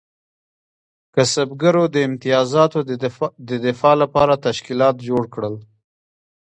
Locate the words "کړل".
5.33-5.55